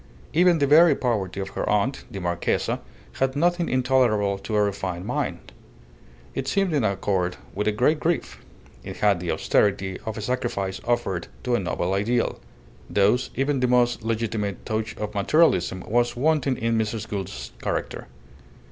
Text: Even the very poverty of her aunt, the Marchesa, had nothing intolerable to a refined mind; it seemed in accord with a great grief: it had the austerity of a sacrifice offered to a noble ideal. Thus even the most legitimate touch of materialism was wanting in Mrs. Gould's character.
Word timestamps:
Even 0.33 0.57
the 0.57 0.65
very 0.65 0.95
poverty 0.95 1.39
of 1.39 1.49
her 1.49 1.69
aunt, 1.69 2.05
the 2.09 2.19
Marchesa, 2.19 2.79
had 3.19 3.35
nothing 3.35 3.69
intolerable 3.69 4.39
to 4.39 4.55
a 4.55 4.63
refined 4.63 5.05
mind; 5.05 5.51
it 6.33 6.47
seemed 6.47 6.73
in 6.73 6.83
accord 6.83 7.37
with 7.53 7.67
a 7.67 7.71
great 7.71 7.99
grief: 7.99 8.43
it 8.83 8.97
had 8.97 9.19
the 9.19 9.29
austerity 9.29 9.99
of 10.03 10.17
a 10.17 10.21
sacrifice 10.21 10.81
offered 10.85 11.27
to 11.43 11.53
a 11.53 11.59
noble 11.59 11.93
ideal. 11.93 12.39
Thus 12.89 13.29
even 13.35 13.59
the 13.59 13.67
most 13.67 14.01
legitimate 14.01 14.65
touch 14.65 14.97
of 14.97 15.13
materialism 15.13 15.81
was 15.81 16.15
wanting 16.15 16.57
in 16.57 16.79
Mrs. 16.79 17.07
Gould's 17.07 17.51
character. 17.61 18.07